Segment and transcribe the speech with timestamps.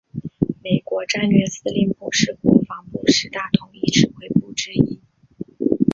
[0.63, 4.99] 美国战略司令部是国防部十大统一指挥部之一。